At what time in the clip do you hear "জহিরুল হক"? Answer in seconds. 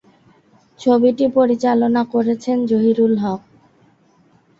2.69-3.41